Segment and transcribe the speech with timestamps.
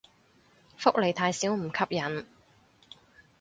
[0.77, 2.25] 福利太少唔吸引